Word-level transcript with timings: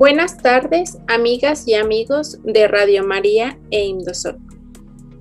Buenas 0.00 0.38
tardes, 0.38 0.96
amigas 1.08 1.68
y 1.68 1.74
amigos 1.74 2.38
de 2.42 2.66
Radio 2.68 3.04
María 3.04 3.58
e 3.70 3.84
Indosor. 3.84 4.38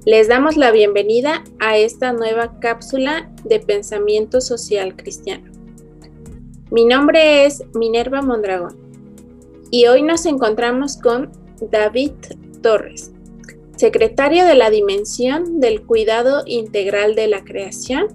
Les 0.05 0.29
damos 0.29 0.55
la 0.55 0.71
bienvenida 0.71 1.43
a 1.59 1.77
esta 1.77 2.13
nueva 2.13 2.61
cápsula 2.61 3.29
de 3.43 3.59
pensamiento 3.59 4.39
social 4.39 4.95
cristiano. 4.95 5.51
Mi 6.71 6.85
nombre 6.85 7.45
es 7.45 7.61
Minerva 7.73 8.21
Mondragón 8.21 8.77
y 9.69 9.87
hoy 9.87 10.01
nos 10.01 10.25
encontramos 10.25 10.95
con 10.95 11.29
David 11.59 12.13
Torres, 12.63 13.11
secretario 13.75 14.45
de 14.45 14.55
la 14.55 14.69
Dimensión 14.69 15.59
del 15.59 15.81
Cuidado 15.81 16.43
Integral 16.45 17.15
de 17.15 17.27
la 17.27 17.43
Creación 17.43 18.07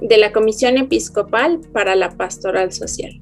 de 0.00 0.16
la 0.16 0.32
Comisión 0.32 0.78
Episcopal 0.78 1.60
para 1.70 1.96
la 1.96 2.16
Pastoral 2.16 2.72
Social. 2.72 3.20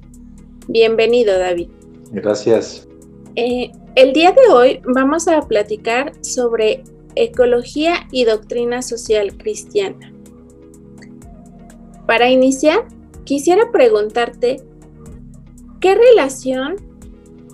Bienvenido, 0.69 1.37
David. 1.37 1.67
Gracias. 2.11 2.87
Eh, 3.35 3.71
el 3.95 4.13
día 4.13 4.31
de 4.31 4.53
hoy 4.53 4.81
vamos 4.93 5.27
a 5.27 5.41
platicar 5.41 6.13
sobre 6.21 6.83
ecología 7.15 8.07
y 8.11 8.25
doctrina 8.25 8.81
social 8.81 9.37
cristiana. 9.37 10.13
Para 12.05 12.29
iniciar, 12.29 12.85
quisiera 13.23 13.71
preguntarte, 13.71 14.61
¿qué 15.79 15.95
relación 15.95 16.75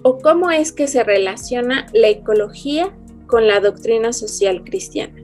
o 0.02 0.18
cómo 0.20 0.50
es 0.50 0.72
que 0.72 0.88
se 0.88 1.04
relaciona 1.04 1.86
la 1.94 2.08
ecología 2.08 2.96
con 3.28 3.48
la 3.48 3.60
doctrina 3.60 4.14
social 4.14 4.64
cristiana? 4.64 5.22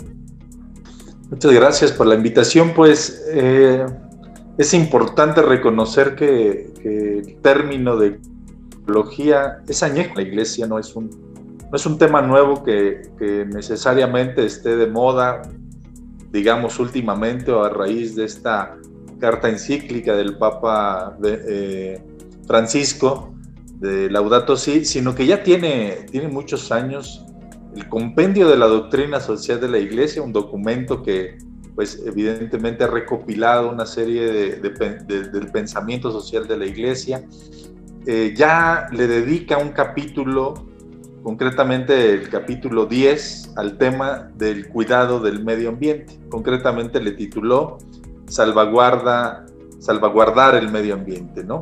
Muchas 1.31 1.51
gracias 1.51 1.91
por 1.91 2.05
la 2.05 2.15
invitación. 2.15 2.73
Pues 2.75 3.25
eh, 3.31 3.85
es 4.57 4.73
importante 4.75 5.41
reconocer 5.41 6.15
que, 6.15 6.71
que 6.81 7.19
el 7.19 7.35
término 7.37 7.97
de 7.97 8.19
es 9.67 9.83
añejo. 9.83 10.15
La 10.15 10.21
iglesia 10.21 10.67
no 10.67 10.79
es 10.79 10.95
un, 10.95 11.09
no 11.71 11.75
es 11.75 11.85
un 11.85 11.97
tema 11.97 12.21
nuevo 12.21 12.63
que, 12.63 13.01
necesariamente 13.53 14.45
esté 14.45 14.75
de 14.75 14.87
moda, 14.87 15.41
digamos, 16.31 16.79
últimamente 16.79 17.51
o 17.51 17.63
a 17.63 17.69
raíz 17.69 18.15
de 18.15 18.25
esta 18.25 18.77
carta 19.19 19.49
encíclica 19.49 20.15
del 20.15 20.37
Papa 20.37 21.17
eh, 21.23 22.01
Francisco 22.45 23.33
de 23.79 24.09
Laudato 24.09 24.57
Si, 24.57 24.85
sino 24.85 25.15
que 25.15 25.25
ya 25.25 25.43
tiene, 25.43 26.05
tiene 26.11 26.27
muchos 26.27 26.71
años 26.71 27.25
el 27.75 27.89
compendio 27.89 28.47
de 28.47 28.57
la 28.57 28.67
doctrina 28.67 29.19
social 29.19 29.59
de 29.59 29.67
la 29.67 29.79
iglesia, 29.79 30.21
un 30.21 30.33
documento 30.33 31.01
que 31.01 31.37
pues 31.75 32.01
evidentemente 32.05 32.83
ha 32.83 32.87
recopilado 32.87 33.71
una 33.71 33.85
serie 33.85 34.31
de, 34.31 34.69
del 34.69 35.51
pensamiento 35.51 36.11
social 36.11 36.47
de 36.47 36.57
la 36.57 36.65
iglesia 36.65 37.23
eh, 38.05 38.33
ya 38.35 38.87
le 38.91 39.07
dedica 39.07 39.57
un 39.57 39.69
capítulo, 39.69 40.53
concretamente 41.23 42.13
el 42.13 42.29
capítulo 42.29 42.85
10, 42.85 43.53
al 43.55 43.77
tema 43.77 44.29
del 44.35 44.67
cuidado 44.67 45.19
del 45.19 45.43
medio 45.43 45.69
ambiente. 45.69 46.19
Concretamente 46.29 47.01
le 47.01 47.11
tituló 47.11 47.77
Salvaguarda, 48.27 49.45
Salvaguardar 49.79 50.55
el 50.55 50.69
medio 50.69 50.95
ambiente, 50.95 51.43
¿no? 51.43 51.61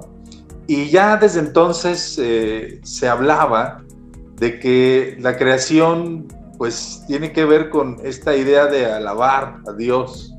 Y 0.67 0.89
ya 0.89 1.17
desde 1.17 1.39
entonces 1.39 2.17
eh, 2.22 2.80
se 2.84 3.08
hablaba 3.08 3.84
de 4.38 4.59
que 4.59 5.17
la 5.19 5.36
creación 5.38 6.28
pues 6.58 7.03
tiene 7.08 7.31
que 7.31 7.44
ver 7.45 7.69
con 7.69 7.97
esta 8.03 8.36
idea 8.36 8.67
de 8.67 8.86
alabar 8.86 9.62
a 9.67 9.73
Dios. 9.73 10.34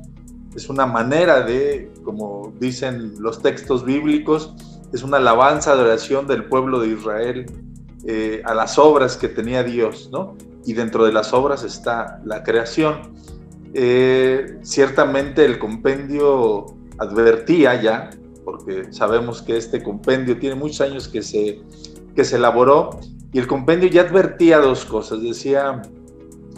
Es 0.55 0.69
una 0.69 0.85
manera 0.85 1.41
de, 1.41 1.91
como 2.03 2.53
dicen 2.59 3.13
los 3.19 3.41
textos 3.41 3.83
bíblicos, 3.83 4.55
es 4.93 5.03
una 5.03 5.17
alabanza, 5.17 5.71
adoración 5.71 6.27
del 6.27 6.45
pueblo 6.45 6.79
de 6.79 6.89
Israel 6.89 7.45
eh, 8.05 8.41
a 8.45 8.53
las 8.53 8.77
obras 8.77 9.17
que 9.17 9.27
tenía 9.27 9.63
Dios, 9.63 10.09
¿no? 10.11 10.37
Y 10.65 10.73
dentro 10.73 11.03
de 11.03 11.11
las 11.11 11.33
obras 11.33 11.63
está 11.63 12.21
la 12.23 12.43
creación. 12.43 13.13
Eh, 13.73 14.59
ciertamente 14.61 15.43
el 15.45 15.57
compendio 15.57 16.67
advertía 16.99 17.81
ya, 17.81 18.11
porque 18.45 18.93
sabemos 18.93 19.41
que 19.41 19.57
este 19.57 19.81
compendio 19.81 20.37
tiene 20.37 20.55
muchos 20.55 20.81
años 20.81 21.07
que 21.07 21.23
se, 21.23 21.61
que 22.15 22.23
se 22.23 22.35
elaboró, 22.35 22.99
y 23.31 23.39
el 23.39 23.47
compendio 23.47 23.89
ya 23.89 24.01
advertía 24.01 24.59
dos 24.59 24.85
cosas. 24.85 25.23
Decía 25.23 25.81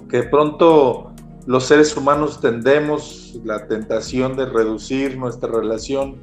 que 0.09 0.17
de 0.17 0.23
pronto 0.23 1.13
los 1.46 1.63
seres 1.66 1.96
humanos 1.96 2.41
tendemos 2.41 3.40
la 3.46 3.66
tentación 3.67 4.35
de 4.35 4.46
reducir 4.46 5.17
nuestra 5.17 5.50
relación 5.50 6.17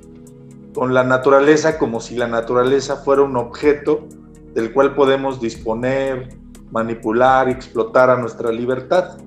con 0.74 0.94
la 0.94 1.04
naturaleza 1.04 1.78
como 1.78 2.00
si 2.00 2.16
la 2.16 2.28
naturaleza 2.28 2.96
fuera 2.96 3.22
un 3.22 3.36
objeto 3.36 4.06
del 4.54 4.72
cual 4.72 4.94
podemos 4.94 5.40
disponer, 5.40 6.36
manipular, 6.70 7.48
explotar 7.48 8.10
a 8.10 8.16
nuestra 8.16 8.50
libertad. 8.50 9.18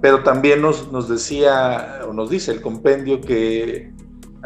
Pero 0.00 0.22
también 0.22 0.62
nos, 0.62 0.92
nos 0.92 1.08
decía, 1.08 2.00
o 2.08 2.12
nos 2.12 2.30
dice 2.30 2.52
el 2.52 2.60
compendio 2.60 3.20
que 3.20 3.92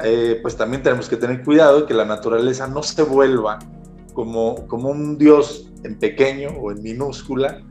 eh, 0.02 0.38
pues 0.40 0.56
también 0.56 0.82
tenemos 0.82 1.08
que 1.08 1.16
tener 1.16 1.42
cuidado 1.42 1.80
de 1.80 1.86
que 1.86 1.94
la 1.94 2.04
naturaleza 2.04 2.66
no 2.66 2.82
se 2.82 3.02
vuelva 3.02 3.58
como, 4.14 4.66
como 4.66 4.88
un 4.88 5.18
Dios 5.18 5.70
en 5.84 5.98
pequeño 5.98 6.50
o 6.60 6.70
en 6.70 6.82
minúscula, 6.82 7.62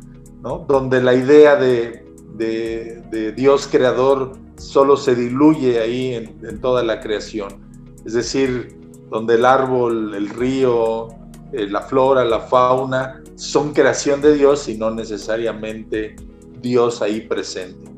¿no? 0.42 0.60
donde 0.68 1.02
la 1.02 1.16
idea 1.16 1.56
de, 1.56 2.06
de, 2.36 3.32
Dios 3.36 3.68
creador 3.68 4.34
solo 4.58 4.98
se 4.98 5.16
diluye 5.16 5.80
ahí 5.80 6.14
en, 6.14 6.40
en 6.48 6.62
toda 6.62 6.84
la 6.84 7.00
creación 7.00 7.71
es 8.06 8.14
decir, 8.14 8.78
donde 9.10 9.36
el 9.36 9.46
árbol, 9.46 10.14
el 10.16 10.30
río, 10.30 11.10
eh, 11.52 11.68
la 11.68 11.82
flora, 11.82 12.24
la 12.24 12.40
fauna 12.40 13.22
son 13.36 13.74
creación 13.74 14.22
de 14.22 14.36
Dios 14.36 14.70
y 14.70 14.78
no 14.78 14.92
necesariamente 14.92 16.16
Dios 16.62 17.02
ahí 17.02 17.22
presente. 17.22 17.92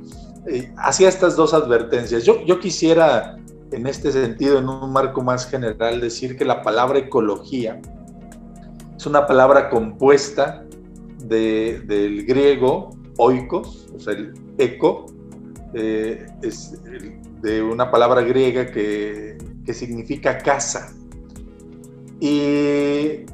Eh, 0.48 0.74
hacía 0.78 1.10
estas 1.10 1.36
dos 1.36 1.54
advertencias. 1.54 2.24
Yo, 2.24 2.44
yo 2.46 2.60
quisiera, 2.60 3.38
en 3.72 3.88
este 3.88 4.12
sentido, 4.12 4.58
en 4.60 4.68
un 4.68 4.92
marco 4.92 5.22
más 5.22 5.48
general, 5.48 6.02
decir 6.02 6.38
que 6.38 6.46
la 6.46 6.62
palabra 6.62 7.00
ecología 7.00 7.80
es 8.98 9.06
una 9.06 9.28
palabra 9.28 9.70
compuesta 9.70 10.64
del 11.26 12.26
griego 12.26 12.92
oikos, 13.18 13.90
o 13.96 14.00
sea, 14.00 14.14
el 14.14 14.34
eco, 14.58 15.06
eh, 15.74 16.26
es 16.42 16.80
de 17.42 17.62
una 17.62 17.90
palabra 17.92 18.22
griega 18.22 18.72
que 18.72 19.38
que 19.66 19.74
significa 19.74 20.38
casa. 20.38 20.94
Y 22.20 23.26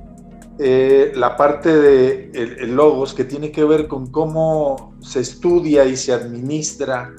eh, 0.59 1.11
la 1.15 1.37
parte 1.37 1.75
de 1.75 2.31
el, 2.33 2.75
logos 2.75 3.13
que 3.13 3.23
tiene 3.23 3.51
que 3.51 3.63
ver 3.63 3.87
con 3.87 4.07
cómo 4.07 4.93
se 4.99 5.21
estudia 5.21 5.85
y 5.85 5.95
se 5.95 6.13
administra 6.13 7.13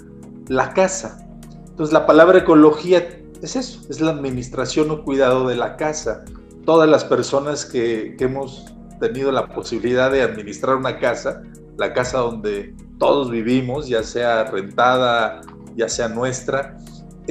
la 0.49 0.75
casa. 0.75 1.27
Entonces 1.69 1.93
la 1.93 2.07
palabra 2.07 2.39
ecología 2.39 3.21
es 3.41 3.57
eso, 3.57 3.81
es 3.89 4.01
la 4.01 4.11
administración 4.11 4.91
o 4.91 5.05
cuidado 5.05 5.49
de 5.49 5.57
la 5.57 5.77
casa. 5.77 6.25
Todas 6.67 6.89
las 6.89 7.05
personas 7.05 7.65
que, 7.65 8.15
que 8.19 8.25
hemos 8.25 8.67
tenido 9.01 9.33
la 9.33 9.49
posibilidad 9.49 10.11
de 10.11 10.23
administrar 10.23 10.77
una 10.77 10.99
casa, 10.99 11.43
la 11.79 11.95
casa 11.95 12.19
donde 12.19 12.75
todos 12.99 13.31
vivimos, 13.31 13.89
ya 13.89 14.03
sea 14.03 14.45
rentada, 14.45 15.41
ya 15.75 15.89
sea 15.89 16.09
nuestra, 16.09 16.77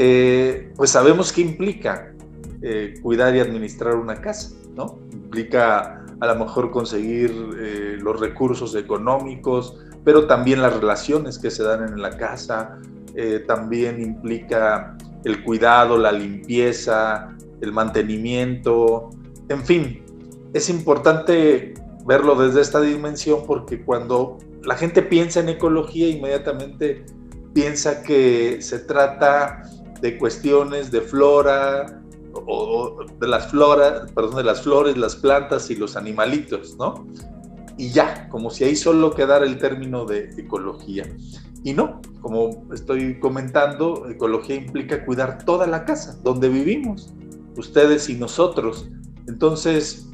eh, 0.02 0.72
pues 0.78 0.92
sabemos 0.92 1.34
qué 1.34 1.42
implica 1.42 2.14
eh, 2.62 2.94
cuidar 3.02 3.36
y 3.36 3.42
administrar 3.42 3.96
una 3.96 4.22
casa, 4.22 4.52
¿no? 4.74 4.98
Implica 5.12 6.06
a 6.22 6.26
lo 6.26 6.36
mejor 6.36 6.72
conseguir 6.72 7.32
eh, 7.60 7.98
los 8.00 8.18
recursos 8.18 8.76
económicos, 8.76 9.78
pero 10.06 10.26
también 10.26 10.62
las 10.62 10.74
relaciones 10.74 11.38
que 11.38 11.52
se 11.52 11.64
dan 11.64 11.84
en 11.84 12.02
la 12.02 12.16
casa, 12.16 12.80
también 13.48 14.02
implica 14.02 14.96
el 15.26 15.44
cuidado, 15.44 15.98
la 15.98 16.14
limpieza, 16.14 17.36
el 17.60 17.74
mantenimiento, 17.74 19.10
en 19.50 19.66
fin, 19.66 20.02
es 20.54 20.70
importante 20.70 21.74
verlo 22.06 22.36
desde 22.36 22.62
esta 22.62 22.80
dimensión 22.80 23.42
porque 23.46 23.84
cuando 23.84 24.38
la 24.64 24.78
gente 24.78 25.02
piensa 25.02 25.42
en 25.42 25.50
ecología 25.50 26.08
inmediatamente 26.08 27.06
piensa 27.54 28.04
que 28.04 28.62
se 28.62 28.80
trata 28.80 29.64
de 30.02 30.18
cuestiones 30.18 30.92
de 30.92 31.02
flora 31.02 32.02
o 32.34 33.06
de 33.20 33.28
las 33.28 33.50
floras, 33.52 34.12
perdón, 34.12 34.38
de 34.38 34.44
las 34.44 34.62
flores, 34.62 34.98
las 34.98 35.16
plantas 35.16 35.70
y 35.70 35.76
los 35.76 35.96
animalitos, 35.96 36.78
¿no? 36.78 37.08
Y 37.78 37.90
ya, 37.90 38.28
como 38.30 38.50
si 38.50 38.66
ahí 38.66 38.76
solo 38.76 39.12
quedara 39.12 39.46
el 39.46 39.58
término 39.58 40.06
de 40.06 40.30
ecología. 40.38 41.06
Y 41.64 41.74
no, 41.74 42.02
como 42.22 42.66
estoy 42.74 43.20
comentando, 43.20 44.08
ecología 44.10 44.56
implica 44.56 45.06
cuidar 45.06 45.44
toda 45.46 45.68
la 45.68 45.86
casa 45.86 46.20
donde 46.24 46.50
vivimos, 46.50 47.14
ustedes 47.58 48.10
y 48.10 48.16
nosotros. 48.16 48.90
Entonces, 49.28 50.08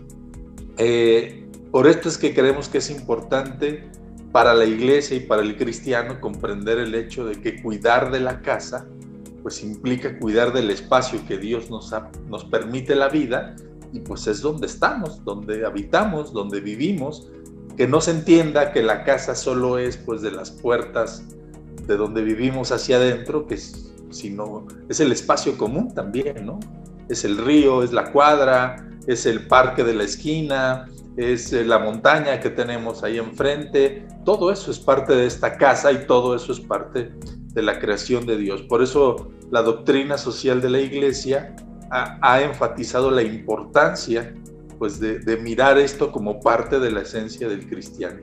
eh, 0.77 1.47
por 1.71 1.87
esto 1.87 2.09
es 2.09 2.17
que 2.17 2.33
creemos 2.33 2.69
que 2.69 2.79
es 2.79 2.89
importante 2.89 3.89
para 4.31 4.53
la 4.53 4.65
iglesia 4.65 5.17
y 5.17 5.21
para 5.21 5.41
el 5.41 5.55
cristiano 5.55 6.19
comprender 6.19 6.77
el 6.77 6.93
hecho 6.95 7.25
de 7.25 7.39
que 7.41 7.61
cuidar 7.61 8.11
de 8.11 8.19
la 8.19 8.41
casa 8.41 8.87
pues 9.45 9.61
implica 9.61 10.17
cuidar 10.17 10.53
del 10.53 10.71
espacio 10.71 11.19
que 11.27 11.37
Dios 11.37 11.69
nos, 11.69 11.93
nos 12.27 12.43
permite 12.45 12.95
la 12.95 13.09
vida 13.09 13.55
y 13.93 13.99
pues 13.99 14.25
es 14.25 14.41
donde 14.41 14.65
estamos, 14.65 15.23
donde 15.23 15.67
habitamos, 15.67 16.33
donde 16.33 16.59
vivimos, 16.61 17.29
que 17.77 17.87
no 17.87 18.01
se 18.01 18.09
entienda 18.09 18.71
que 18.71 18.81
la 18.81 19.03
casa 19.03 19.35
solo 19.35 19.77
es 19.77 19.97
pues 19.97 20.23
de 20.23 20.31
las 20.31 20.49
puertas 20.49 21.25
de 21.85 21.95
donde 21.95 22.23
vivimos 22.23 22.71
hacia 22.71 22.95
adentro, 22.95 23.45
que 23.45 23.53
es, 23.53 23.93
sino 24.09 24.65
es 24.89 24.99
el 24.99 25.11
espacio 25.11 25.55
común 25.59 25.93
también, 25.93 26.43
¿no? 26.43 26.59
Es 27.07 27.23
el 27.23 27.37
río, 27.37 27.83
es 27.83 27.93
la 27.93 28.11
cuadra, 28.11 28.89
es 29.05 29.27
el 29.27 29.45
parque 29.45 29.83
de 29.83 29.93
la 29.93 30.05
esquina, 30.05 30.87
es 31.17 31.53
eh, 31.53 31.63
la 31.63 31.77
montaña 31.77 32.39
que 32.39 32.49
tenemos 32.49 33.03
ahí 33.03 33.19
enfrente, 33.19 34.07
todo 34.25 34.51
eso 34.51 34.71
es 34.71 34.79
parte 34.79 35.15
de 35.15 35.27
esta 35.27 35.55
casa 35.55 35.91
y 35.91 36.07
todo 36.07 36.35
eso 36.35 36.51
es 36.51 36.59
parte 36.61 37.11
de 37.55 37.63
la 37.63 37.79
creación 37.79 38.27
de 38.27 38.37
Dios. 38.37 38.61
Por 38.61 38.83
eso 38.83 39.31
la 39.49 39.63
doctrina 39.63 40.17
social 40.17 40.61
de 40.61 40.69
la 40.69 40.81
iglesia 40.81 41.55
ha, 41.89 42.41
enfatizado 42.41 43.09
la 43.09 43.23
importancia 43.23 44.35
pues, 44.77 44.99
de, 44.99 45.37
mirar 45.37 45.77
esto 45.77 46.11
como 46.11 46.39
parte 46.39 46.79
de 46.79 46.91
la 46.91 47.01
esencia 47.01 47.47
del 47.47 47.67
cristiano. 47.67 48.21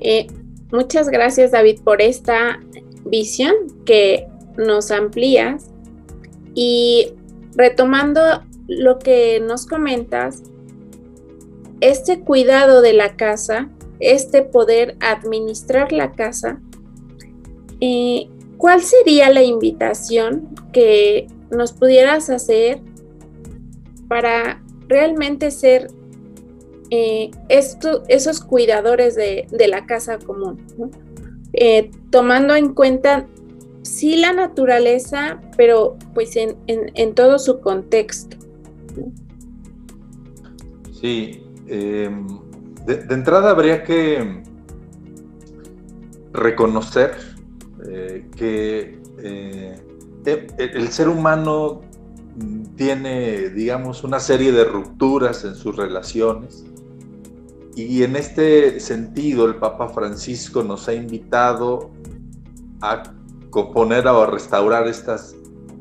Eh, 0.00 0.28
muchas 0.70 1.08
gracias 1.08 1.50
David 1.50 1.80
por 1.82 2.00
esta 2.00 2.60
visión 3.04 3.52
que 3.84 4.28
nos 4.56 4.92
amplías 4.92 5.70
y 6.54 7.14
retomando 7.56 8.20
lo 8.68 8.98
que 8.98 9.40
nos 9.40 9.66
comentas, 9.66 10.42
este 11.80 12.20
cuidado 12.20 12.82
de 12.82 12.92
la 12.92 13.16
casa, 13.16 13.68
este 14.00 14.42
poder 14.42 14.96
administrar 15.00 15.92
la 15.92 16.12
casa, 16.12 16.60
eh, 17.80 18.28
¿cuál 18.56 18.82
sería 18.82 19.30
la 19.30 19.42
invitación 19.42 20.48
que 20.72 21.26
nos 21.50 21.72
pudieras 21.72 22.30
hacer 22.30 22.80
para 24.08 24.62
realmente 24.88 25.50
ser 25.50 25.88
eh, 26.90 27.30
esos 27.48 28.40
cuidadores 28.40 29.14
de, 29.14 29.46
la 29.68 29.86
casa 29.86 30.18
común? 30.18 30.58
Eh, 31.52 31.90
tomando 32.10 32.54
en 32.54 32.74
cuenta 32.74 33.26
sí 33.82 34.16
la 34.16 34.32
naturaleza, 34.32 35.40
pero 35.56 35.96
pues 36.14 36.36
en 36.36 37.14
todo 37.14 37.38
su 37.38 37.60
contexto. 37.60 38.36
Sí, 41.00 41.42
em, 41.68 42.26
de, 42.86 43.14
entrada 43.14 43.50
habría 43.50 43.82
que 43.84 44.42
reconocer 46.32 47.16
eh, 47.86 48.28
que 48.36 49.00
eh, 49.18 49.82
e, 50.24 50.46
e, 50.58 50.64
el 50.74 50.88
ser 50.88 51.08
humano 51.08 51.82
tiene, 52.76 53.50
digamos, 53.50 54.04
una 54.04 54.20
serie 54.20 54.52
de 54.52 54.64
rupturas 54.64 55.44
en 55.44 55.54
sus 55.54 55.76
relaciones 55.76 56.64
y 57.74 58.02
en 58.02 58.16
este 58.16 58.80
sentido 58.80 59.46
el 59.46 59.56
Papa 59.56 59.88
Francisco 59.88 60.62
nos 60.62 60.88
ha 60.88 60.94
invitado 60.94 61.90
a 62.80 63.02
componer 63.50 64.06
o 64.08 64.22
a 64.22 64.26
restaurar 64.26 64.88
estas, 64.88 65.34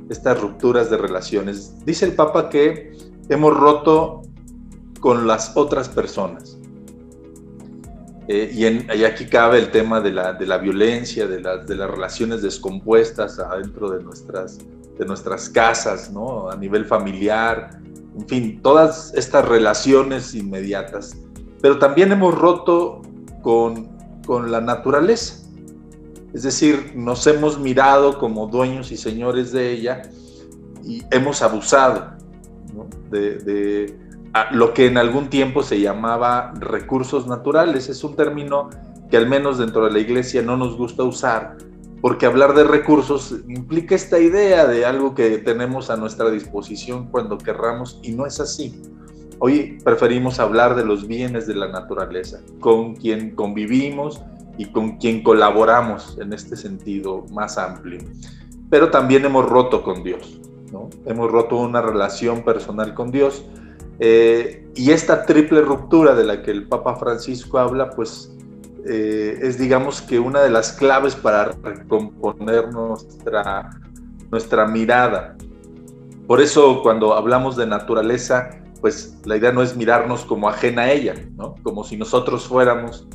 estas 0.09 0.39
rupturas 0.39 0.89
de 0.89 0.97
relaciones. 0.97 1.73
Dice 1.85 2.05
el 2.05 2.13
Papa 2.13 2.49
que 2.49 2.95
hemos 3.29 3.55
roto 3.55 4.21
con 4.99 5.27
las 5.27 5.55
otras 5.55 5.89
personas. 5.89 6.56
Eh, 8.27 8.51
y, 8.53 8.65
en, 8.65 8.89
aquí 9.05 9.25
cabe 9.25 9.57
el 9.57 9.71
tema 9.71 10.01
de 10.01 10.11
la, 10.11 10.33
de 10.33 10.45
la 10.45 10.57
violencia, 10.57 11.27
de, 11.27 11.37
de, 11.37 11.75
las 11.75 11.89
relaciones 11.89 12.41
descompuestas 12.41 13.39
adentro 13.39 13.89
de 13.89 14.03
nuestras, 14.03 14.57
de 14.97 15.05
nuestras 15.05 15.49
casas, 15.49 16.11
¿no? 16.11 16.49
a 16.49 16.57
nivel 16.57 16.85
familiar, 16.85 17.79
en 18.17 18.27
fin, 18.27 18.61
todas 18.61 19.13
estas 19.15 19.47
relaciones 19.47 20.33
inmediatas. 20.35 21.17
Pero 21.61 21.79
también 21.79 22.11
hemos 22.11 22.37
roto 22.37 23.01
con, 23.41 23.89
con 24.25 24.51
la 24.51 24.59
naturaleza. 24.59 25.35
Es 26.33 26.43
decir, 26.43 26.93
nos 26.95 27.25
hemos 27.27 27.57
mirado 27.57 28.19
como 28.19 28.47
dueños 28.47 28.91
y 28.91 28.97
señores 28.97 29.51
de 29.51 29.71
ella 29.71 30.01
y 30.83 31.01
hemos 31.11 31.41
abusado 31.41 32.17
de, 33.09 33.97
lo 34.51 34.73
que 34.73 34.85
en 34.85 34.97
algún 34.97 35.29
tiempo 35.29 35.63
se 35.63 35.79
llamaba 35.79 36.53
recursos 36.59 37.27
naturales. 37.27 37.89
Es 37.89 38.03
un 38.03 38.15
término 38.15 38.69
que 39.09 39.17
al 39.17 39.27
menos 39.27 39.57
dentro 39.57 39.85
de 39.85 39.91
la 39.91 39.99
iglesia 39.99 40.41
no 40.41 40.57
nos 40.57 40.77
gusta 40.77 41.03
usar, 41.03 41.57
porque 42.01 42.25
hablar 42.25 42.53
de 42.53 42.63
recursos 42.63 43.35
implica 43.47 43.95
esta 43.95 44.19
idea 44.19 44.67
de 44.67 44.85
algo 44.85 45.15
que 45.15 45.37
tenemos 45.39 45.89
a 45.89 45.97
nuestra 45.97 46.29
disposición 46.29 47.07
cuando 47.07 47.37
querramos 47.37 47.99
y 48.03 48.11
no 48.11 48.25
es 48.25 48.39
así. 48.39 48.81
Hoy 49.39 49.77
preferimos 49.83 50.39
hablar 50.39 50.75
de 50.75 50.83
los 50.83 51.07
bienes 51.07 51.47
de 51.47 51.55
la 51.55 51.67
naturaleza, 51.67 52.39
con 52.59 52.95
quien 52.95 53.35
convivimos 53.35 54.21
y 54.57 54.65
con 54.65 54.97
quien 54.97 55.21
colaboramos 55.21 56.17
en 56.19 56.33
este 56.33 56.55
sentido 56.55 57.25
más 57.31 57.57
amplio. 57.57 57.99
Pero 58.69 58.89
también 58.89 59.25
hemos 59.25 59.47
roto 59.47 59.83
con 59.83 60.03
Dios. 60.03 60.41
Hemos 61.05 61.31
roto 61.31 61.57
una 61.57 61.81
relación 61.81 62.43
personal 62.43 62.93
con 62.93 63.11
Dios. 63.11 63.45
Eh, 63.99 64.67
y 64.75 64.91
esta 64.91 65.25
triple 65.25 65.61
ruptura 65.61 66.13
de 66.13 66.23
la 66.23 66.43
que 66.43 66.51
el 66.51 66.67
Papa 66.67 66.95
Francisco 66.97 67.57
habla, 67.57 67.89
pues 67.91 68.31
eh, 68.85 69.39
es 69.41 69.57
digamos 69.57 70.01
que 70.01 70.19
una 70.19 70.41
de 70.41 70.49
las 70.49 70.71
claves 70.73 71.15
para 71.15 71.45
recomponer 71.63 72.71
nuestra, 72.71 73.69
nuestra 74.31 74.67
mirada. 74.67 75.35
Por 76.27 76.41
eso 76.41 76.81
cuando 76.83 77.13
hablamos 77.13 77.57
de 77.57 77.65
naturaleza, 77.65 78.49
pues 78.79 79.17
la 79.25 79.37
idea 79.37 79.51
no 79.51 79.63
es 79.63 79.75
mirarnos 79.75 80.23
como 80.25 80.47
ajena 80.47 80.83
a 80.83 80.91
ella, 80.91 81.15
¿no? 81.35 81.55
como 81.63 81.83
si 81.83 81.97
nosotros 81.97 82.47
fuéramos 82.47 83.07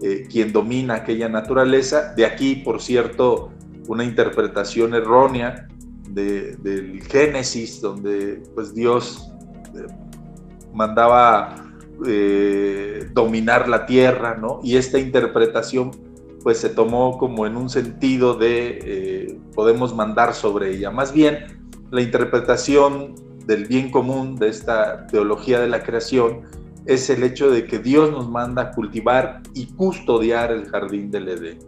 eh, 0.00 0.26
quien 0.30 0.52
domina 0.52 0.94
aquella 0.94 1.28
naturaleza. 1.28 2.14
De 2.14 2.24
aquí, 2.24 2.56
por 2.56 2.80
cierto, 2.80 3.50
una 3.88 4.04
interpretación 4.04 4.94
errónea 4.94 5.66
del 6.10 7.02
Génesis, 7.02 7.80
donde 7.80 8.42
pues 8.54 8.74
Dios 8.74 9.30
eh, 9.74 9.86
mandaba 10.78 11.56
eh, 12.06 13.10
dominar 13.12 13.68
la 13.68 13.84
tierra, 13.84 14.36
¿no? 14.36 14.60
Y 14.62 14.76
esta 14.76 15.00
interpretación 15.00 15.90
pues 16.44 16.58
se 16.58 16.68
tomó 16.68 17.18
como 17.18 17.46
en 17.46 17.56
un 17.56 17.68
sentido 17.68 18.34
de 18.34 18.78
eh, 18.84 19.40
podemos 19.56 19.92
mandar 19.92 20.34
sobre 20.34 20.70
ella. 20.70 20.92
Más 20.92 21.12
bien, 21.12 21.60
la 21.90 22.00
interpretación 22.00 23.16
del 23.44 23.64
bien 23.64 23.90
común 23.90 24.36
de 24.36 24.48
esta 24.48 25.08
teología 25.08 25.58
de 25.58 25.68
la 25.68 25.82
creación 25.82 26.42
es 26.86 27.10
el 27.10 27.24
hecho 27.24 27.50
de 27.50 27.66
que 27.66 27.80
Dios 27.80 28.12
nos 28.12 28.30
manda 28.30 28.70
cultivar 28.70 29.42
y 29.54 29.66
custodiar 29.66 30.52
el 30.52 30.66
jardín 30.66 31.10
del 31.10 31.28
Edén. 31.28 31.58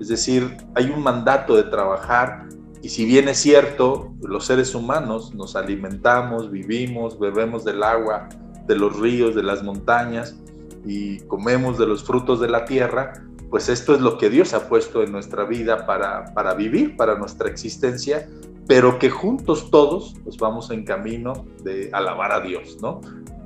Es 0.00 0.08
decir, 0.08 0.56
hay 0.74 0.90
un 0.90 1.02
mandato 1.02 1.54
de 1.54 1.64
trabajar 1.64 2.48
y 2.82 2.88
si 2.88 3.04
bien 3.04 3.28
es 3.28 3.38
cierto, 3.38 4.14
los 4.22 4.46
seres 4.46 4.74
humanos 4.74 5.34
nos 5.34 5.56
alimentamos, 5.56 6.50
vivimos, 6.50 7.18
bebemos 7.18 7.64
del 7.64 7.82
agua, 7.82 8.28
de 8.66 8.76
los 8.76 8.98
ríos, 8.98 9.34
de 9.34 9.42
las 9.42 9.62
montañas 9.62 10.36
y 10.84 11.18
comemos 11.20 11.78
de 11.78 11.86
los 11.86 12.04
frutos 12.04 12.40
de 12.40 12.48
la 12.48 12.64
tierra, 12.64 13.24
pues 13.50 13.68
esto 13.68 13.94
es 13.94 14.00
lo 14.00 14.18
que 14.18 14.30
Dios 14.30 14.54
ha 14.54 14.68
puesto 14.68 15.02
en 15.02 15.12
nuestra 15.12 15.44
vida 15.44 15.86
para, 15.86 16.32
para 16.34 16.54
vivir, 16.54 16.96
para 16.96 17.16
nuestra 17.16 17.48
existencia, 17.48 18.28
pero 18.66 18.98
que 18.98 19.10
juntos 19.10 19.70
todos 19.70 20.14
pues 20.24 20.36
vamos 20.36 20.70
en 20.70 20.84
camino 20.84 21.46
de 21.62 21.90
alabar 21.92 22.32
a 22.32 22.40
Dios, 22.40 22.78
¿no? 22.80 23.00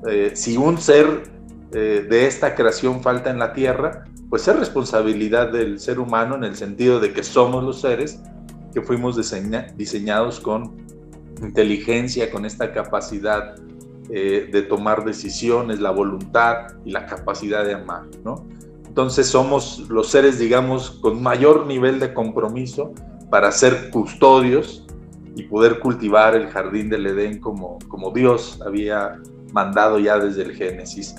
Eh, 0.09 0.33
si 0.35 0.57
un 0.57 0.79
ser 0.79 1.25
eh, 1.73 2.07
de 2.09 2.27
esta 2.27 2.55
creación 2.55 3.03
falta 3.03 3.31
en 3.31 3.39
la 3.39 3.53
tierra, 3.53 4.05
pues 4.31 4.49
es 4.49 4.59
responsabilidad 4.59 5.53
del 5.53 5.79
ser 5.79 5.99
humano 5.99 6.37
en 6.37 6.45
el 6.45 6.57
sentido 6.57 7.01
de 7.01 7.13
que 7.13 7.23
somos 7.23 7.63
los 7.63 7.81
seres 7.81 8.21
que 8.73 8.81
fuimos 8.81 9.17
diseñados 9.77 10.41
con 10.41 10.77
inteligencia, 11.43 12.31
con 12.31 12.47
esta 12.47 12.73
capacidad 12.73 13.57
eh, 14.13 14.49
de 14.51 14.63
tomar 14.63 15.05
decisiones, 15.05 15.81
la 15.81 15.91
voluntad 15.91 16.69
y 16.85 16.91
la 16.91 17.07
capacidad 17.07 17.65
de 17.65 17.75
amar, 17.75 18.03
¿no? 18.25 18.47
Entonces 18.87 19.29
somos 19.29 19.87
los 19.89 20.09
seres, 20.09 20.39
digamos, 20.39 20.91
con 21.01 21.23
mayor 21.23 21.67
nivel 21.67 22.01
de 22.01 22.13
compromiso 22.13 22.93
para 23.31 23.53
ser 23.53 23.91
custodios 23.91 24.85
y 25.37 25.45
poder 25.45 25.79
cultivar 25.79 26.35
el 26.35 26.49
jardín 26.49 26.91
del 26.91 27.07
Edén 27.07 27.39
como, 27.39 27.79
como 27.89 28.11
Dios 28.11 28.61
había 28.67 29.21
mandado 29.53 29.99
ya 29.99 30.19
desde 30.19 30.43
el 30.43 30.55
Génesis. 30.55 31.15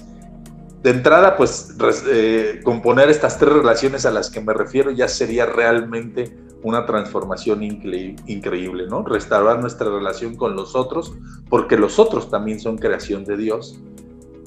De 0.84 0.90
entrada, 0.90 1.38
pues 1.38 1.76
eh, 2.10 2.60
componer 2.64 3.10
estas 3.10 3.38
tres 3.38 3.54
relaciones 3.54 4.06
a 4.06 4.12
las 4.12 4.30
que 4.30 4.42
me 4.42 4.54
refiero 4.54 4.92
ya 4.92 5.08
sería 5.08 5.46
realmente 5.46 6.36
una 6.64 6.86
transformación 6.86 7.64
increíble, 7.64 8.88
¿no? 8.88 9.04
Restaurar 9.04 9.60
nuestra 9.60 9.90
relación 9.90 10.36
con 10.36 10.56
los 10.56 10.76
otros, 10.76 11.14
porque 11.50 11.78
los 11.78 11.98
otros 12.00 12.30
también 12.30 12.60
son 12.60 12.78
creación 12.78 13.26
de 13.26 13.38
Dios. 13.38 13.80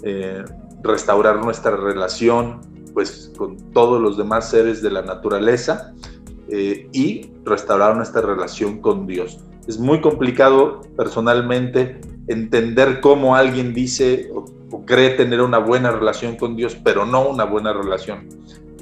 Eh, 0.03 0.45
restaurar 0.83 1.43
nuestra 1.43 1.77
relación, 1.77 2.61
pues, 2.93 3.33
con 3.37 3.57
todos 3.73 4.01
los 4.01 4.17
demás 4.17 4.51
seres 4.51 4.83
de 4.83 4.91
la 4.91 5.03
naturaleza 5.03 5.95
eh, 6.49 6.89
y 6.93 7.33
restaurar 7.45 7.97
nuestra 7.97 8.21
relación 8.21 8.81
con 8.81 9.07
Dios. 9.07 9.41
Es 9.67 9.79
muy 9.79 10.01
complicado 10.01 10.83
personalmente 10.97 12.01
entender 12.29 13.01
cómo 13.01 13.35
alguien 13.35 13.73
dice 13.73 14.31
o, 14.35 14.45
cree 14.87 15.11
tener 15.11 15.41
una 15.41 15.59
buena 15.59 15.91
relación 15.93 16.37
con 16.37 16.57
Dios, 16.57 16.77
pero 16.83 17.07
no 17.07 17.29
una 17.29 17.45
buena 17.45 17.73
relación 17.73 18.29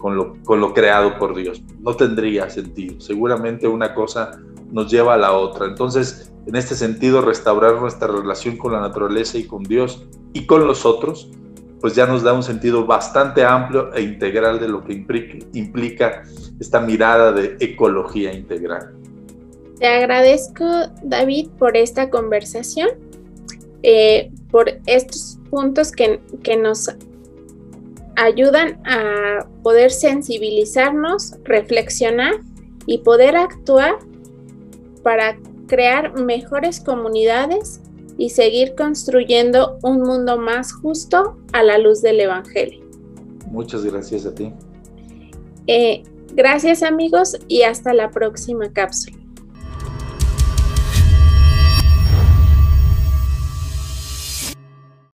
con 0.03 0.61
lo, 0.61 0.75
creado 0.75 1.17
por 1.17 1.37
Dios. 1.37 1.63
No 1.81 1.95
tendría 1.95 2.51
sentido. 2.51 3.01
Seguramente 3.01 3.69
una 3.69 3.95
cosa 3.95 4.33
nos 4.73 4.91
lleva 4.91 5.15
a 5.15 5.17
la 5.17 5.33
otra. 5.33 5.67
Entonces, 5.67 6.33
en 6.47 6.57
este 6.57 6.75
sentido, 6.75 7.23
restaurar 7.23 7.81
nuestra 7.81 8.09
relación 8.09 8.57
con 8.57 8.73
la 8.73 8.81
naturaleza 8.81 9.39
y 9.39 9.45
con 9.45 9.63
Dios 9.63 10.05
y 10.33 10.45
con 10.47 10.67
los 10.67 10.85
otros, 10.85 11.31
pues 11.81 11.95
ya 11.95 12.07
nos 12.07 12.25
da 12.25 12.33
un 12.33 12.43
sentido 12.43 12.85
bastante 12.85 13.45
amplio 13.45 13.95
e 13.95 14.03
integral 14.03 14.59
de 14.59 14.69
lo 14.69 14.83
que 14.83 14.93
implica, 14.93 16.23
esta 16.59 16.81
mirada 16.81 17.31
de 17.33 17.57
ecología 17.61 18.33
integral. 18.33 18.93
Te 19.79 19.87
agradezco, 19.87 20.65
David, 21.03 21.49
por 21.59 21.77
esta 21.77 22.11
conversación, 22.11 22.89
eh, 23.83 24.31
por 24.51 24.81
estos 24.87 25.39
puntos 25.51 25.93
que, 25.93 26.21
que 26.43 26.57
nos 26.57 26.89
ayudan 28.17 28.81
a 28.85 29.47
poder 29.63 29.91
sensibilizarnos, 29.91 31.35
reflexionar 31.45 32.35
y 32.87 32.99
poder 32.99 33.37
actuar 33.37 33.99
para 35.03 35.37
crear 35.67 36.21
mejores 36.21 36.81
comunidades 36.81 37.81
y 38.19 38.31
seguir 38.31 38.75
construyendo 38.75 39.79
un 39.83 40.03
mundo 40.03 40.39
más 40.39 40.73
justo 40.73 41.39
a 41.53 41.63
la 41.63 41.79
luz 41.79 42.03
del 42.03 42.21
Evangelio. 42.21 42.85
Muchas 43.51 43.85
gracias 43.85 44.27
a 44.27 44.35
ti. 44.35 44.53
Eh, 45.67 46.03
gracias 46.35 46.83
amigos 46.83 47.39
y 47.49 47.63
hasta 47.63 47.95
la 47.95 48.11
próxima 48.11 48.73
cápsula. 48.73 49.22